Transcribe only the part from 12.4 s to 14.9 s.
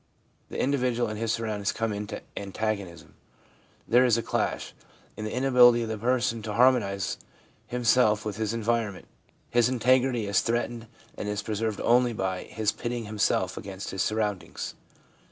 his pitting himself against his surroundings.